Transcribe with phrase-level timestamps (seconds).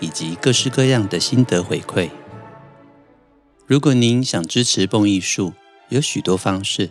[0.00, 2.10] 以及各式各样的心得回馈。
[3.66, 5.52] 如果您想支持蹦艺术，
[5.90, 6.90] 有许多方式。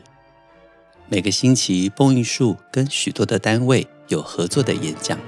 [1.09, 5.19] 每个星期，蹦艺术跟许多的单位有合作的演讲，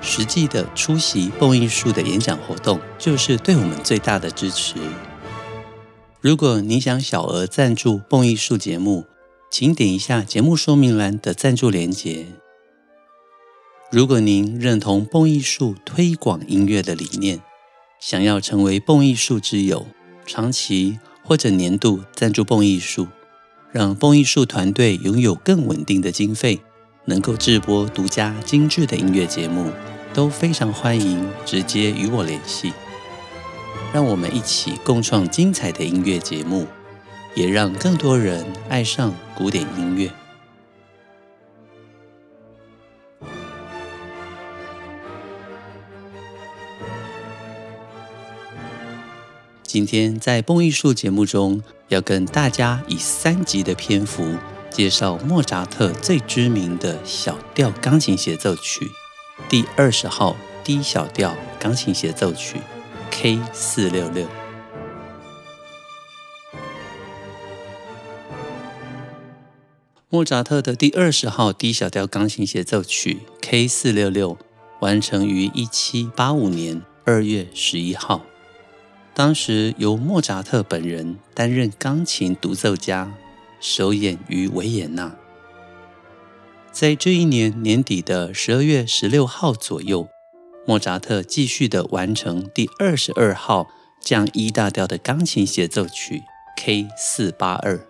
[0.00, 4.74] 实际的出席蹦艺术的演讲活动，就是对我们最大的支持。
[6.20, 9.06] 如果您想小额赞助蹦艺术节目，
[9.50, 12.41] 请点一下节目说明栏的赞助连结。
[13.92, 17.42] 如果您认同蹦艺术推广音乐的理念，
[18.00, 19.86] 想要成为蹦艺术之友，
[20.24, 23.06] 长期或者年度赞助蹦艺术，
[23.70, 26.58] 让蹦艺术团队拥有更稳定的经费，
[27.04, 29.70] 能够制播独家精致的音乐节目，
[30.14, 32.72] 都非常欢迎直接与我联系。
[33.92, 36.66] 让我们一起共创精彩的音乐节目，
[37.34, 40.10] 也让更多人爱上古典音乐。
[49.72, 54.36] 今天在蹦艺术节目中，要跟大家以三集的篇幅
[54.68, 58.86] 介绍莫扎特最知名的小调钢琴协奏曲——
[59.48, 62.58] 第二十号 D 小调钢琴协奏曲
[63.10, 64.28] K 四六六。
[70.10, 74.36] 莫扎特的第二十号 D 小调钢琴协奏曲 K 四六六
[74.80, 78.26] 完成于一七八五年二月十一号。
[79.14, 83.12] 当时由莫扎特本人担任钢琴独奏家，
[83.60, 85.14] 首演于维也纳。
[86.72, 90.08] 在这一年年底的十二月十六号左右，
[90.66, 93.68] 莫扎特继续的完成第二十二号
[94.00, 96.22] 降 E 大调的钢琴协奏曲
[96.56, 97.86] K 四八二。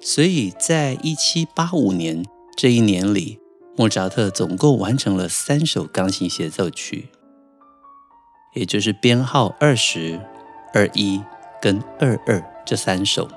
[0.00, 2.24] 所以在一七八五年
[2.56, 3.40] 这一年里，
[3.76, 7.08] 莫扎特总共完成了三首钢琴协奏曲。
[8.52, 10.20] 也就是编号二十、
[10.74, 11.22] 二一
[11.62, 13.28] 跟二二这三首，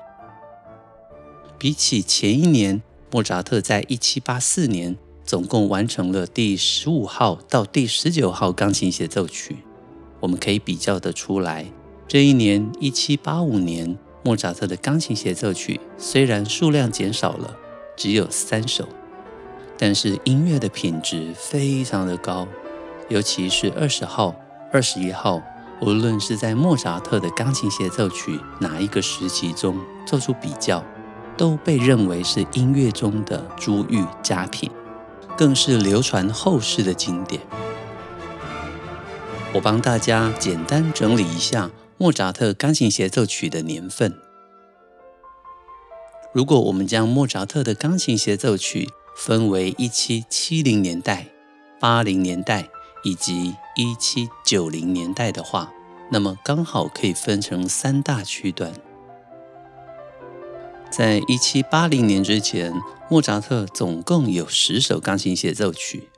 [1.56, 2.82] 比起前一年，
[3.12, 9.58] 莫扎特在一七八四年总共完成了第十五号到第十九号钢琴协奏曲，
[10.18, 11.66] 我们可以比较得出来，
[12.08, 17.56] 这一年一七八五年，莫扎特的钢琴协奏曲虽然数量减少了，
[17.96, 18.88] 只有三首，
[19.78, 22.48] 但是音乐的品质非常的高，
[23.08, 24.34] 尤其是二十号。
[24.74, 25.40] 二十一号，
[25.80, 30.82] 无论是在莫扎特的钢琴协奏曲哪一个时期中做出比较，
[31.36, 34.68] 都被认为是音乐中的珠玉佳品，
[35.36, 37.40] 更是流传后世的经典。
[39.52, 44.12] 我帮大家简单整理一下莫扎特钢琴协奏曲的年份。
[46.32, 51.28] 如果我们将莫扎特的钢琴协奏曲分为一七七零年代、
[51.78, 52.68] 八零年代，
[53.04, 55.72] 以及一七九零年代的话，
[56.10, 58.72] 那么刚好可以分成三大区段。
[60.90, 62.72] 在一七八零年之前，
[63.10, 66.08] 莫扎特总共有十首钢琴协奏曲，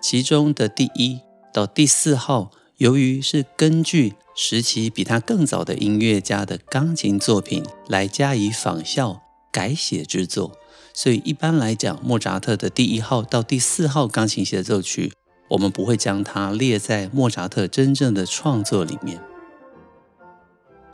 [0.00, 1.20] 其中的第一
[1.52, 10.52] 到第四号，由于是根据时期比他更早的音乐家的钢琴作品来加以仿效改写制作，
[10.94, 15.12] 所以一般来讲，莫扎特的第一号到第四号钢琴协奏曲。
[15.48, 19.20] 我们不会将它列在莫扎特真正的创作里面。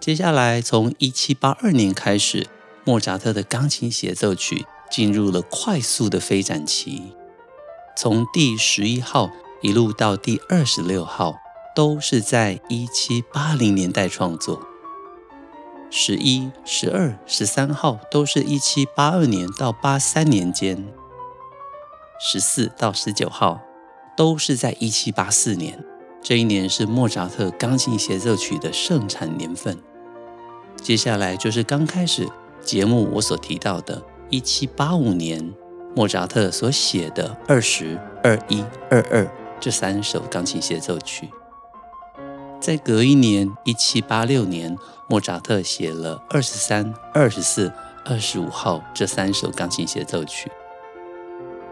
[0.01, 2.47] 接下来，从一七八二年开始，
[2.85, 7.13] 莫扎特的钢琴协奏曲进入了快速的飞展期，
[7.97, 9.31] 从第十一号
[9.61, 11.37] 一路到第二十六号，
[11.75, 14.63] 都是在一七八零年代创作。
[15.91, 20.87] 十一、十二、十三号都是一七八二年到八三年间，
[22.19, 23.61] 十四到十九号。
[24.17, 25.83] 都是在一七八四年，
[26.23, 29.79] 这一年是莫扎特钢琴协奏曲的盛产年份。
[30.77, 32.29] 接下来就是刚开始
[32.63, 35.53] 节目我所提到的，一七八五年
[35.95, 41.29] 莫扎特所写的二十二一二二这三首钢琴协奏曲。
[42.61, 44.77] 再隔一年，一七八六年，
[45.09, 47.73] 莫扎特写了二十三、二十四、
[48.05, 50.51] 二十五号这三首钢琴协奏曲。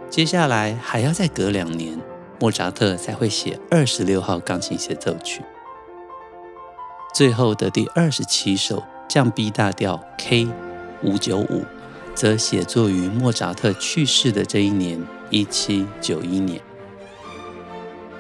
[0.09, 2.01] 接下来还要再隔两年。
[2.39, 5.43] 莫扎特才会写二十六号钢琴协奏曲。
[7.15, 10.47] 最后的第二十七首降 B 大调 K
[11.03, 11.65] 五九五，
[12.15, 16.61] 则写作于莫扎特去世的这一年，一七九一年。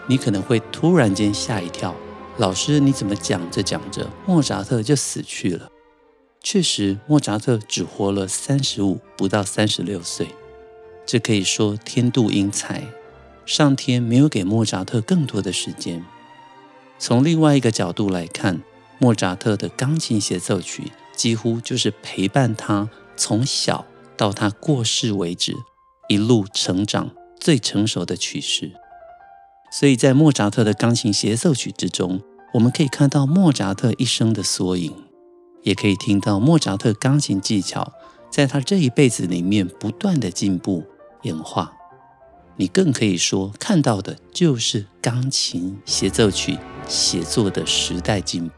[0.06, 1.94] 你可能会突然间吓一跳，
[2.38, 5.70] 老师，你怎么讲着讲着，莫扎特就死去了？
[6.42, 10.28] 确实，莫扎特只活了三十五，不到三十六岁。
[11.04, 12.84] 这可以说天妒英才，
[13.48, 16.04] 上天没有给莫扎特更多的时间。
[16.98, 18.60] 从另外一个角度来看，
[18.98, 23.86] 莫扎特的钢琴协奏曲几乎就是陪伴他从小
[24.18, 25.54] 到他过世为止，
[26.10, 27.10] 一路成长
[27.40, 28.72] 最成熟的曲式。
[29.72, 32.20] 所以在莫扎特的钢琴协奏曲之中，
[32.52, 34.92] 我们可以看到莫扎特一生的缩影，
[35.62, 37.94] 也可以听到莫扎特钢琴技巧
[38.30, 40.84] 在他这一辈子里面不断的进步
[41.22, 41.72] 演化。
[42.60, 46.58] 你更可以说看到的就是钢琴协奏曲
[46.88, 48.54] 写作的时代进步。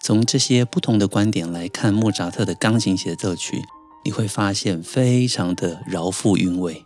[0.00, 3.62] 从这些不同的观点来看莫扎特的钢琴协奏曲，
[4.04, 6.84] 你会发现非常的饶富韵味。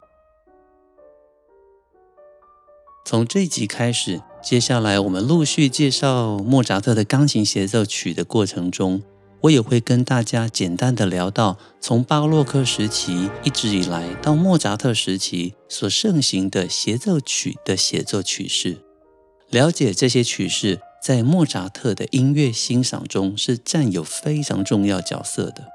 [3.05, 9.03] 从这一集开始，接下来我们陆续介绍莫扎特的钢琴协奏曲的过程中，
[9.45, 18.79] 我也会跟大家简单的聊到从巴洛克时期一直以来到莫扎特时期所盛行的协奏曲的写作曲式，
[19.51, 25.67] 了解这些曲式在莫扎特的音乐欣赏中是占有非常重要角色的，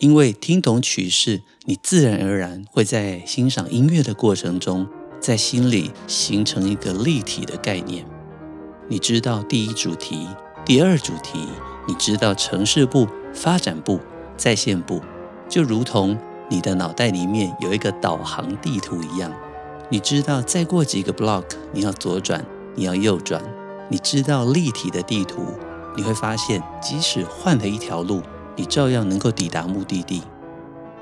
[0.00, 4.88] 因为听懂曲式，你自然而然会在欣赏音乐的过程中。
[5.20, 8.04] 在心里形成一个立体的概念，
[8.88, 10.26] 你知道第一主题、
[10.64, 11.46] 第二主题，
[11.86, 14.00] 你知道城市部、发展部、
[14.36, 15.00] 在线部，
[15.48, 16.16] 就如同
[16.48, 19.32] 你的脑袋里面有一个导航地图一样。
[19.88, 22.44] 你知道再过几个 block 你要左转，
[22.74, 23.42] 你要右转。
[23.88, 25.44] 你知道立体的地图，
[25.96, 28.22] 你会发现即使换了一条路，
[28.56, 30.22] 你照样能够抵达目的地。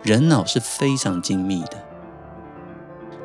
[0.02, 1.84] 人脑是非常精密的。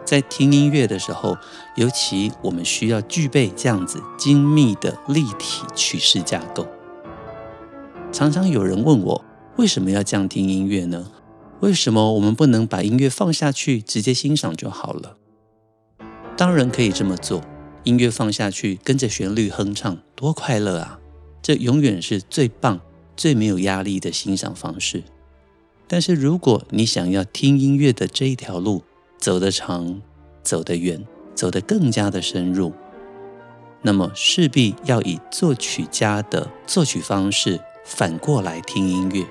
[0.04, 1.36] 在听音乐的时候，
[1.76, 6.68] 尤其我们需要具备这样子精密的立体曲式架构。
[8.12, 9.26] 常常有人问我，
[9.58, 11.12] 为什么要这样听音乐呢？
[11.62, 15.18] 为什么我们不能把音乐放下去，直接欣赏就好了？
[16.38, 17.42] 当然可以这么做，
[17.84, 21.00] 音乐放下去，跟着旋律哼唱，多快乐啊！
[21.42, 22.80] 这永远是最棒、
[23.16, 25.04] 最没有压力的欣赏方式。
[25.88, 28.84] 但是如果你想要听音乐的这一条路，
[29.18, 30.02] 走得长，
[30.44, 32.74] 走得远，走得更加的深入，
[33.82, 39.26] 那么势必要以作曲家的作曲方式反过来听音乐。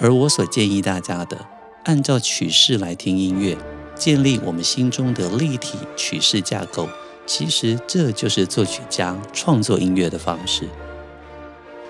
[0.00, 1.46] 而我所建议大家的，
[1.84, 3.56] 按照曲式来听音乐，
[3.94, 6.88] 建立我们心中的立体曲式架构，
[7.26, 10.68] 其实这就是作曲家创作音乐的方式。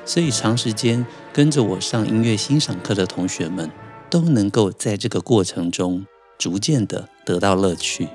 [0.05, 3.71] 所以长时间跟着我上音乐欣赏课的同学们，
[4.11, 6.05] 都能够在这个过程中。
[6.39, 8.07] 逐渐的得到乐趣，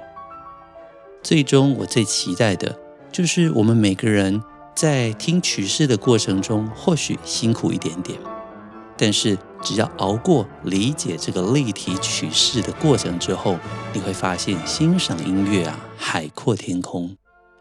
[1.21, 2.79] 最终我最期待的
[3.11, 4.41] 就是我们每个人
[4.75, 8.19] 在听曲式的过程中，或许辛苦一点点，
[8.97, 13.57] 但是只要熬过理解这个立体曲式的过程之后，
[13.93, 17.15] 你会发现欣赏音乐啊，海阔天空。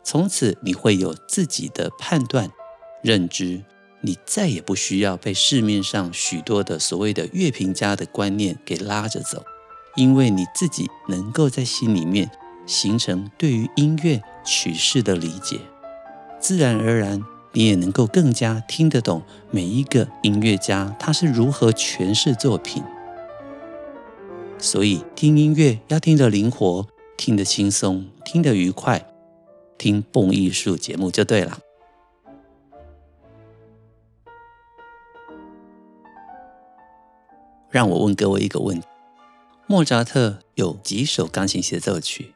[0.05, 2.51] 从此你会有自己的判断、
[3.03, 3.63] 认知，
[4.01, 9.45] 你再也不需要被市面上许多的所谓的乐评家的观念给拉着走。
[9.95, 12.31] 因为你自己能够在心里面
[12.67, 15.61] 形成对于音乐曲式的理解，
[16.43, 19.23] 自然而然你也能够更加听得懂
[19.53, 22.83] 每一个音乐家他是如何诠释作品。
[24.59, 29.07] 所以听音乐要听得灵活，听得轻松，听得愉快，
[29.79, 31.61] 听蹦艺术节目就对了。
[37.71, 38.87] 让我问各位一个问题。
[39.69, 42.35] 莫扎特有几首钢琴协奏曲？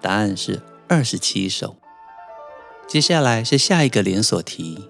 [0.00, 1.76] 答案是二十七首。
[2.88, 4.88] 接下来是下一个连锁题：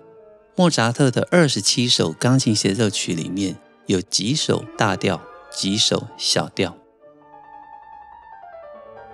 [0.55, 6.77] 莫扎特的二十七首钢琴协奏曲里面有几首大调，几首小调？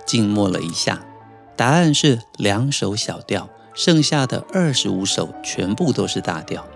[0.05, 1.07] 静默了一下，
[1.55, 6.67] 答案是两首小调，剩下的二十五首全部都是大调。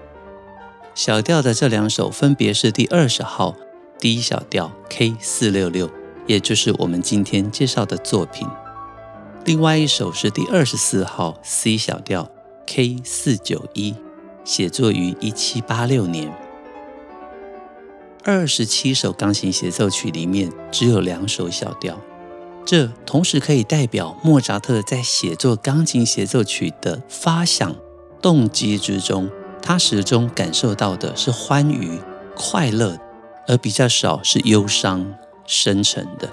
[0.95, 3.57] 小调的这两首分别是第二十号。
[3.99, 5.91] D 小调 K 四六六，
[6.27, 8.47] 也就是我们今天介绍的作品。
[9.47, 12.29] 另外一首是第二十四号 C 小调
[12.67, 13.95] K 四九一，
[14.45, 16.35] 写作于一七八六年。
[18.25, 22.01] 二十七首钢琴协奏曲里面只有两首小调。
[22.65, 27.77] 这同时可以代表莫扎特在写作钢琴协奏曲的发想
[28.21, 29.31] 动机之中，
[29.63, 32.01] 他始终感受到的是欢愉、
[32.35, 32.99] 快乐，
[33.47, 35.15] 而比较少是忧伤、
[35.47, 36.29] 深沉的。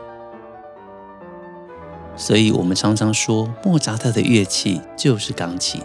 [2.15, 5.82] 所以，我们常常说莫扎特的乐器就是钢琴。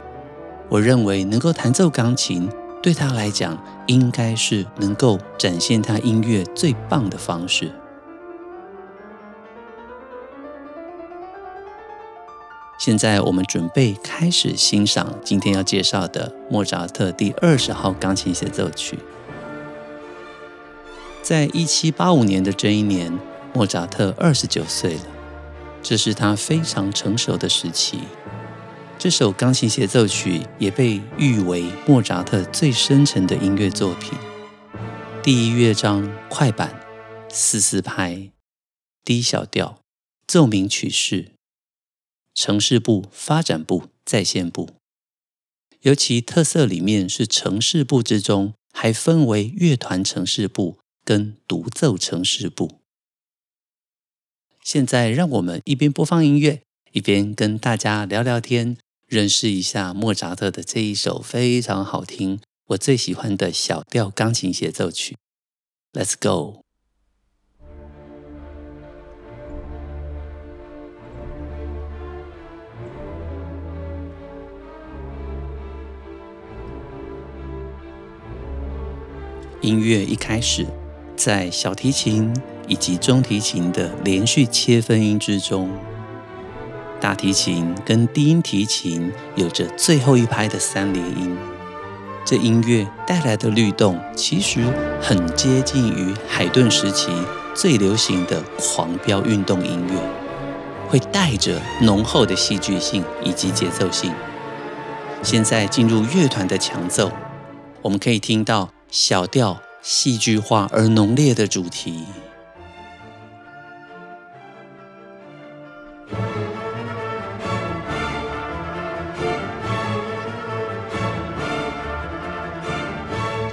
[0.69, 2.49] 我认为，能够弹奏钢琴
[2.83, 3.57] 对他来讲，
[3.87, 7.73] 应该是能够展现他音乐最棒的方式。
[12.79, 18.99] 现在我们准备开始欣赏今天要介绍的莫扎特第二十号钢琴协奏曲。
[21.21, 23.19] 在一七八五年的这一年，
[23.53, 25.01] 莫扎特二十九岁了，
[25.83, 28.01] 这是他非常成熟的时期。
[28.99, 34.19] 这首钢琴协奏曲也被誉为莫扎特最深沉的音乐作品。
[35.23, 36.81] 第一乐章快板，
[37.29, 38.31] 四四拍
[39.05, 39.81] ，D 小调，
[40.27, 41.33] 奏鸣曲式。
[42.35, 44.69] 呈示部、发展部、再现部，
[45.81, 52.81] 尤其特色里面是呈示部之中还分为乐团呈示部跟独奏呈示部。
[54.69, 56.61] 现在让我们一边播放音乐，
[56.93, 65.17] 一边跟大家聊聊天，认识一下莫扎特的这一首非常好听、我最喜欢的小调钢琴协奏曲。
[65.95, 66.61] Let's go。
[79.63, 80.67] 音乐一开始，
[81.17, 82.31] 在小提琴
[82.69, 85.71] 以及中提琴的连续切分音之中，
[87.01, 91.37] 大提琴跟低音提琴有着最后一拍的三连音。
[92.25, 94.63] 这音乐带来的律动，其实
[95.01, 97.11] 很接近于海顿时期
[97.55, 99.95] 最流行的狂飙运动音乐，
[100.89, 104.13] 会带着浓厚的戏剧性以及节奏性。
[105.23, 107.11] 现在进入乐团的强奏，
[107.83, 108.71] 我们可以听到。
[108.91, 112.05] 小调戏剧化而浓烈的主题，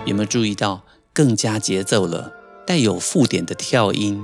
[0.05, 2.31] 有没有注意到更加节奏了？
[2.67, 4.23] 带有附点的跳音，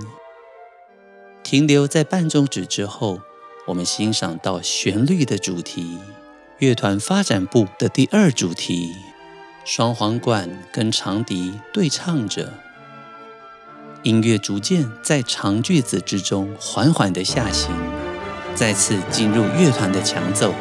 [1.44, 3.20] 停留在半中指之后，
[3.68, 6.00] 我们欣赏到旋律的主题，
[6.58, 8.96] 乐团发展部的第二主题。
[9.64, 12.52] 双簧管跟长笛对唱着，
[14.02, 17.72] 音乐逐渐在长句子之中缓缓的下行，
[18.56, 20.52] 再次进入乐团的强奏。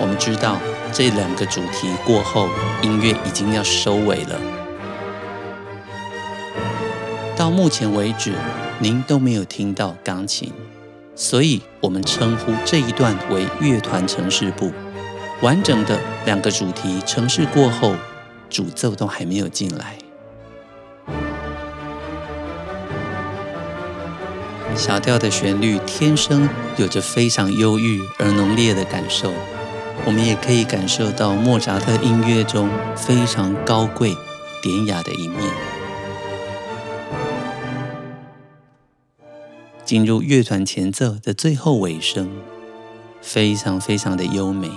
[0.00, 0.58] 我们知道
[0.92, 2.48] 这两个主题过后，
[2.82, 4.38] 音乐已经要收尾了。
[7.36, 8.34] 到目前为止，
[8.78, 10.52] 您都没有听到钢琴，
[11.16, 14.70] 所以我们称呼这一段为乐团呈示部。
[15.40, 17.96] 完整的两个主题呈示过后。
[18.50, 19.96] 主奏都还没有进来，
[24.76, 26.46] 小调的旋律天生
[26.76, 29.32] 有着非常忧郁而浓烈的感受，
[30.04, 34.16] 我们也可以感受到莫扎特音乐中非常高贵
[34.60, 35.40] 典雅的一面。
[39.84, 42.30] 进入乐团前奏的最后尾声，
[43.20, 44.70] 非常非常的优美，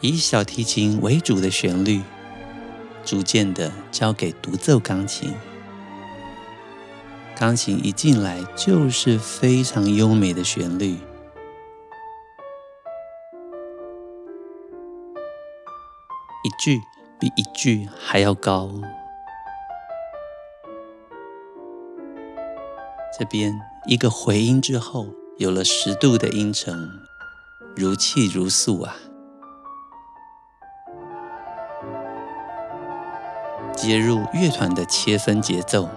[0.00, 2.00] 以小提琴为主的旋律。
[3.02, 5.32] 逐渐的交给独奏钢琴，
[7.34, 10.96] 钢琴一进来就是非常优美的旋律，
[16.50, 16.82] 一句
[17.20, 18.72] 比一句还要高。
[23.16, 23.52] 这边
[23.86, 25.06] 一个回音之后，
[25.38, 26.90] 有了十度的音程，
[27.76, 28.96] 如泣如诉啊。
[33.76, 35.88] 接入乐团的切分节奏，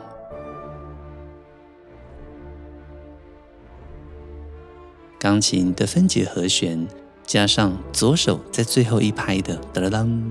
[5.17, 6.87] 钢琴的分解和弦，
[7.25, 10.21] 加上左手在最后一拍的哒啦当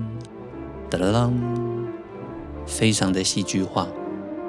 [0.89, 1.33] 哒啦当，
[2.65, 3.87] 非常的戏剧化。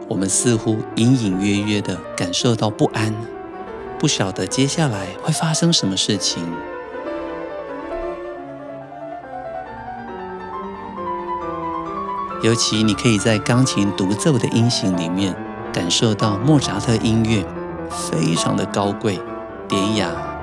[0.08, 3.14] 我们似乎隐隐约约的感受到不安，
[3.98, 6.44] 不晓得接下来会发生什么事情。
[12.42, 15.34] 尤其你可以在钢琴独奏的音型里面
[15.72, 17.42] 感受到莫扎特音乐
[17.88, 19.18] 非常的高贵
[19.66, 20.33] 典雅。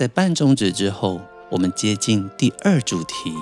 [0.00, 3.34] 在半中指之后，我们接近第二主题。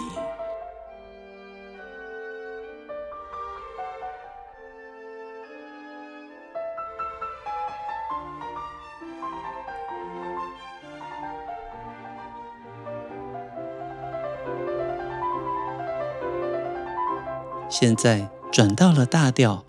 [17.70, 19.64] 现在转到了大调，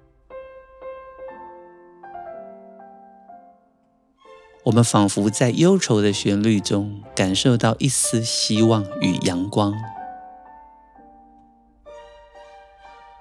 [4.69, 9.73] 我们仿佛在忧愁的旋律中感受到一丝希望与阳光。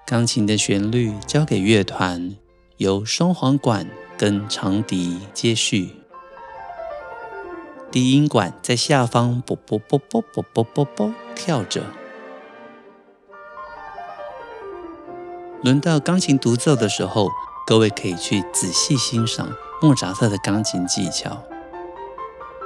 [0.06, 2.36] 钢琴的旋律交给乐团，
[2.76, 3.88] 由双簧管
[4.18, 5.88] 跟长笛接续，
[7.90, 11.82] 低音管在下方啵啵啵啵啵啵啵啵跳着。
[15.62, 17.30] 轮到钢琴独奏的时候，
[17.66, 21.42] 各位可以去仔细欣赏莫扎特的钢琴技巧。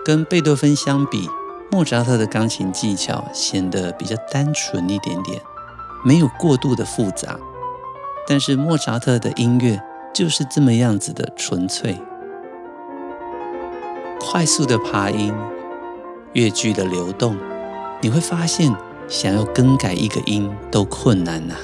[0.05, 1.29] 跟贝多芬相比，
[1.71, 5.41] 莫扎特的钢琴技巧显得比较单纯一点点，
[6.05, 7.39] 没有过度的复杂。
[8.27, 9.81] 但是莫扎特的音乐
[10.13, 12.01] 就是这么样子的纯粹，
[14.21, 15.35] 快速的爬音，
[16.33, 17.37] 乐句的流动，
[18.01, 18.75] 你会发现
[19.09, 21.55] 想要更改一个音都困难呐、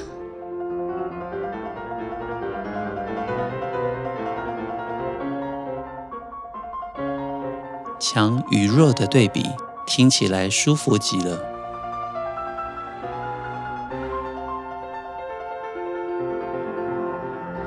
[7.99, 9.45] 强与弱的对比，
[9.85, 11.37] 听起来舒服极了。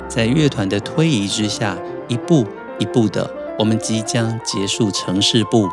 [0.08, 1.76] 在乐团的推移之下，
[2.08, 2.46] 一步
[2.78, 5.68] 一步的，我们即将结束呈示部。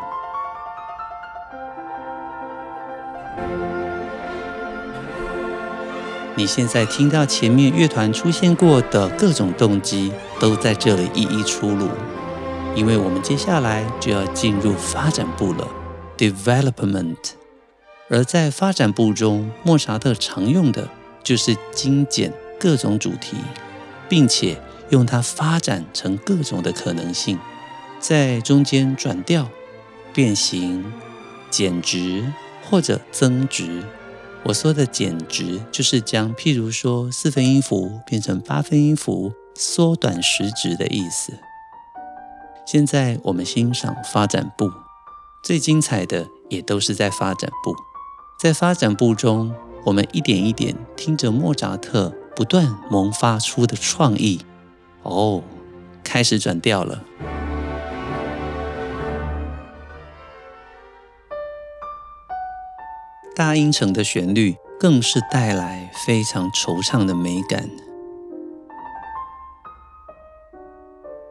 [6.35, 11.87] 你现在听到前面乐团出现过的各种动机，都在这里一一出炉。
[12.75, 15.67] 因为我们接下来就要进入发展部了
[16.17, 17.17] ，development。
[18.09, 20.89] 而在发展部中，莫扎特常用的
[21.23, 23.37] 就是精简各种主题，
[24.07, 27.37] 并且用它发展成各种的可能性，
[27.99, 29.49] 在中间转调、
[30.13, 30.91] 变形、
[31.51, 32.33] 减值
[32.69, 33.83] 或者增值。
[34.43, 41.33] 我说的减值，就是将譬如说四分音符变成八分音符，缩短时值的意思。
[42.71, 44.71] 现在我们欣赏发展部，
[45.41, 47.75] 最精彩的也都是在发展部。
[48.39, 49.55] 在发展部中，
[49.85, 54.45] 我们一点一点听着莫扎特不断萌发出的创意。
[55.01, 55.41] 哦，
[56.03, 57.03] 开始转调了。
[63.35, 67.67] 大音程的旋律更是带来非常惆怅的美感。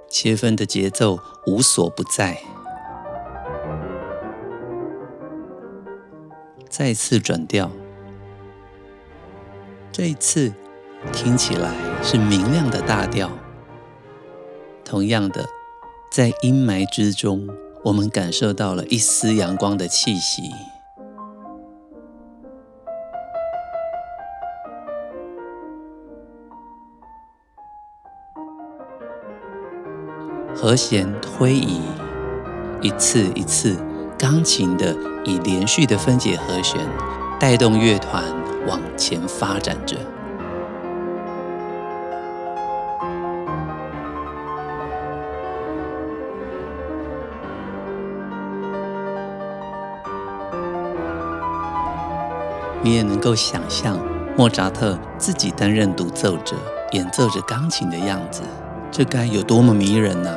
[0.09, 2.41] 切分的节奏无所不在，
[6.69, 7.71] 再次转调，
[9.93, 10.53] 这一次
[11.13, 13.31] 听起来是明亮的大调。
[14.85, 15.47] 同样的，
[16.11, 17.49] 在阴霾之中，
[17.85, 20.43] 我们感受到了一丝阳光的气息。
[30.61, 31.81] 和弦推移，
[32.81, 33.77] 一次一次，
[34.19, 34.93] 钢琴的
[35.25, 36.81] 以连续的分解和弦
[37.39, 38.25] 带动乐团
[38.67, 39.97] 往前发展着。
[52.83, 53.97] 你也能够想象
[54.37, 56.57] 莫扎特自己担任独奏者，
[56.91, 58.43] 演奏着钢琴的样子，
[58.91, 60.37] 这该有多么迷人呢、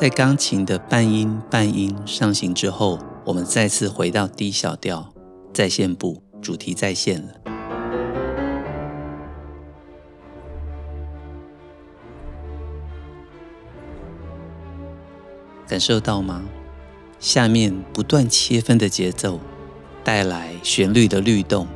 [0.00, 5.12] 在钢琴的半音半音上行之后，我们再次回到 D 小调
[5.52, 7.34] 再现部，主题再现了。
[15.68, 16.44] 感受到吗？
[17.18, 19.38] 下面不断切分的节奏
[20.02, 21.68] 带来旋律的律动。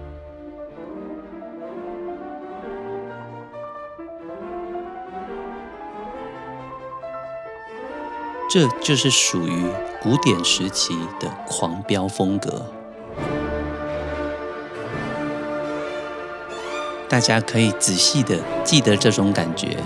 [8.54, 9.66] 这就是属于
[10.00, 12.64] 古典时期的狂飙风格，
[17.08, 19.76] 大家可以仔细的记得这种感觉。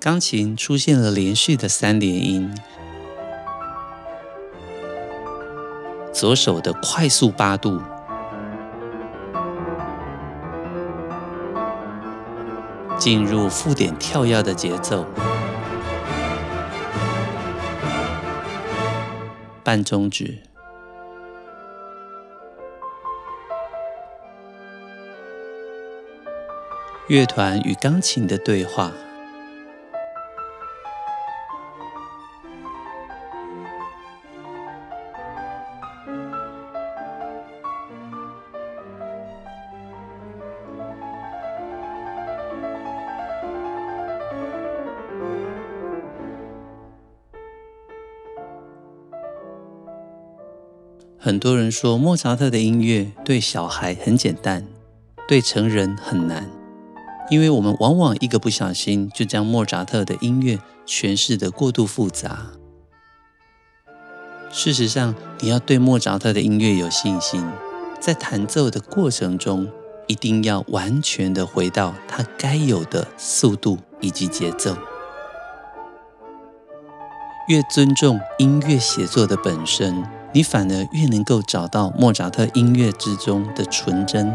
[0.00, 2.58] 钢琴出现了连续的三连音，
[6.10, 7.82] 左手的快速八度。
[13.02, 15.04] 进入附点跳跃的节奏。
[19.64, 20.38] 半中指，
[27.08, 28.92] 乐团与钢琴的对话。
[51.24, 54.66] 很多人说莫扎特的音乐对小孩很简单，
[55.28, 56.50] 对成人很难，
[57.30, 62.48] 因为我们往往一个不小心就将莫扎特的音乐诠释的过度复杂。
[64.50, 67.48] 事实上，你要对莫扎特的音乐有信心，
[68.00, 69.70] 在弹奏的过程中，
[70.08, 74.76] 一定要完全的回到他该有的速度以及节奏。
[77.46, 80.04] 越尊重音乐写作的本身，
[80.34, 84.34] 你反而越能够找到莫扎特音乐之中的纯真，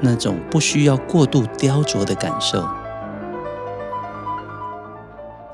[0.00, 2.64] 那种不需要过度雕琢的感受。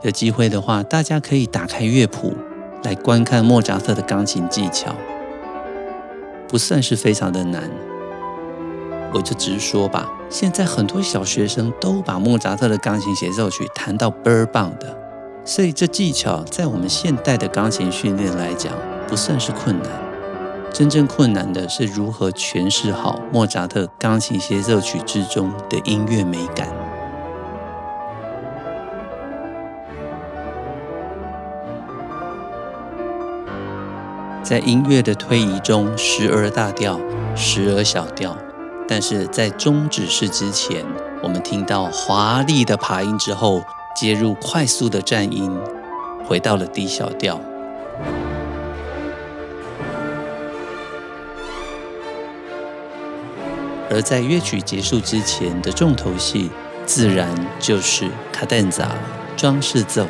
[0.03, 2.37] 有机会的话，大家可以打开乐谱
[2.85, 4.95] 来观看莫扎特的钢琴技巧，
[6.47, 7.71] 不算是非常的难。
[9.13, 14.97] 我就直说吧，现在很多小学生都把莫扎特的钢琴协奏曲弹到倍儿棒的，
[15.45, 18.73] 所以这技巧在我们现代的钢琴训练来讲
[19.09, 19.91] 不算是困难。
[20.71, 26.69] 真正困难的是如何诠释好莫扎特钢琴协奏曲之中的音乐美感。
[34.43, 37.01] 在音乐的推移中，时而大调，
[37.35, 38.37] 时而小调。
[38.91, 40.83] 但是在终止式之前，
[41.23, 43.63] 我们听到华丽的爬音之后，
[43.95, 45.55] 接入快速的颤音，
[46.27, 47.39] 回到了低小调。
[53.91, 56.51] 而在乐曲结束之前的重头戏，
[56.87, 57.29] 自然
[57.61, 58.87] 就是卡 denza，
[59.37, 60.07] 装饰奏。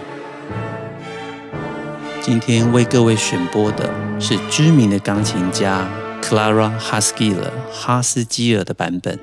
[2.21, 5.85] 今天为各位选播的是知名的钢琴家。
[6.29, 9.19] Clara Haskell 哈斯基尔的版本。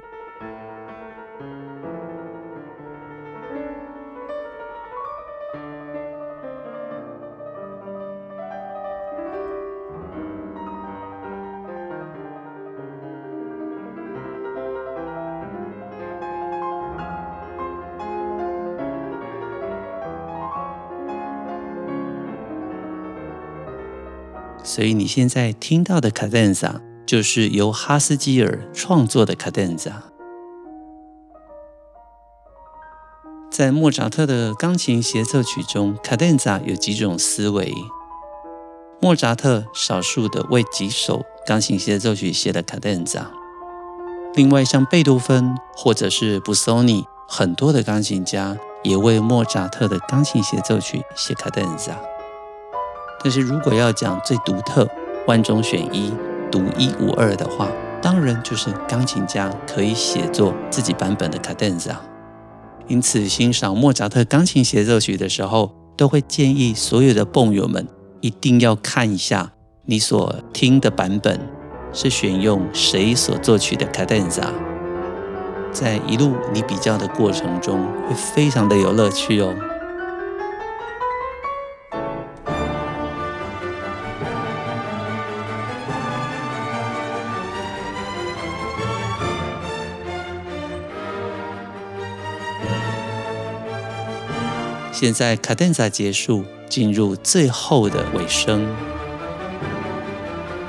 [24.63, 29.91] 所以你现在听到的卡 denza 就是由哈斯基尔创作的卡 denza。
[33.52, 37.74] 在莫扎特的钢琴协奏曲中，卡 denza 有几种思维。
[39.00, 43.28] 莫扎特少数的为几首钢琴协奏曲写的卡 denza，
[44.34, 51.94] 另外像贝多芬或者是布索尼，很多的钢琴家也为莫扎特的钢琴协奏曲写卡 denza。
[53.24, 54.88] 但是如果要讲最独特、
[55.28, 56.12] 万中选一、
[56.56, 57.70] 独一无二的话，
[58.02, 61.98] 当然就是钢琴家可以写作自己版本的卡 denza。
[62.88, 67.86] 因此，欣赏莫扎特钢琴协奏曲的时候，都会建议所有的蹦友们
[68.22, 69.52] 一定要看一下
[69.86, 71.38] 你所听的版本
[71.91, 74.46] 是选用谁所作曲的卡 denza。
[75.74, 79.54] 在一路你比较的过程中，会非常的有乐趣哦。
[95.06, 98.68] 现在卡 denza 结束，进入最后的尾声。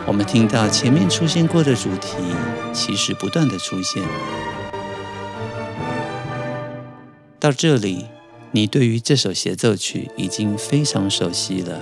[0.06, 2.18] 我们听到前面出现过的主题，
[2.70, 4.02] 其实不断的出现。
[7.40, 8.08] 到这里，
[8.50, 11.80] 你对于这首协奏曲已经非常熟悉了。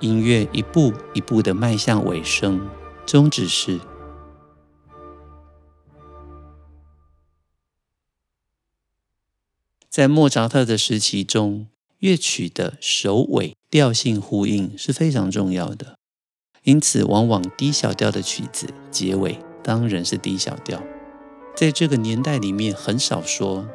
[0.00, 2.68] 音乐一步一步的迈向尾声，
[3.06, 3.78] 宗旨是。
[9.88, 11.66] 在莫扎特的时期中，
[11.98, 15.98] 乐曲的首尾调性呼应是非常重要的。
[16.62, 20.82] 因此，往往低小调的曲子结尾当然是低小调。
[21.56, 23.66] 在这个年代里面，很少说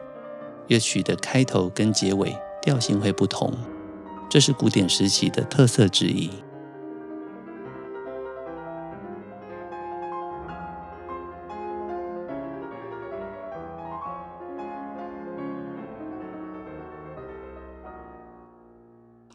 [0.67, 3.53] 乐曲的开头跟结尾调性会不同，
[4.29, 6.29] 这是古典时期的特色之一。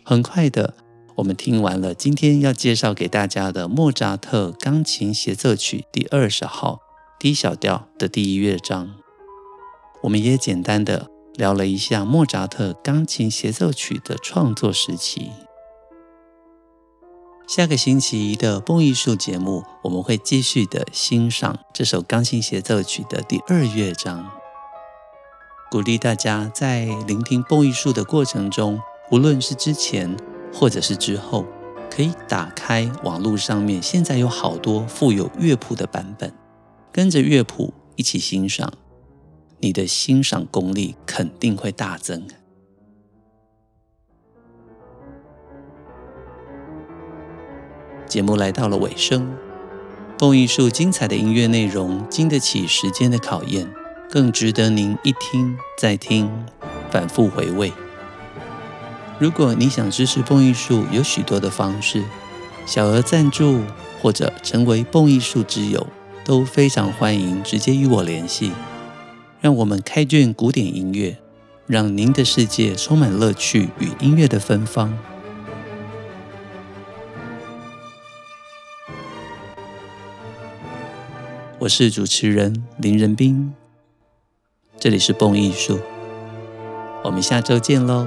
[0.04, 0.74] 很快的，
[1.14, 6.80] 我们听完了今天要介绍给大家的莫扎特钢琴协奏曲第二十号
[7.20, 8.96] D 小调的第一乐章。
[10.02, 11.08] 我们也简单的
[11.40, 15.32] 聊了一下莫扎特钢琴协奏曲的创作时期。
[17.48, 24.30] 下个星期的蹦艺术节目，我们会继续的欣赏这首钢琴协奏曲的第二乐章。
[25.70, 28.78] 鼓励大家在聆听蹦艺术的过程中。
[29.10, 30.14] 无论是之前
[30.52, 31.46] 或者是之后，
[31.90, 36.34] 可以打开网络上面，现在有好多附有乐谱的版本，
[36.92, 38.70] 跟着乐谱一起欣赏，
[39.60, 42.26] 你的欣赏功力肯定会大增。
[48.06, 49.36] 节目来到了尾声，
[50.18, 53.72] 蹦艺术精彩的音乐内容经得起时间的考验，
[54.10, 56.28] 更值得您一听再听，
[56.90, 57.72] 反复回味。
[59.18, 62.02] 如果你想支持蹦艺术，有许多的方式，
[62.64, 63.60] 小额赞助
[64.00, 65.86] 或者成为蹦艺术之友，
[66.24, 68.50] 都非常欢迎直接与我联系。
[69.40, 71.16] 让我们开卷古典音乐，
[71.66, 74.98] 让您的世界充满乐趣与音乐的芬芳。
[81.58, 83.54] 我是主持人林仁斌，
[84.78, 85.80] 这里是蹦艺术，
[87.04, 88.06] 我们下周见喽。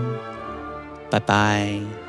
[1.10, 2.03] 拜拜。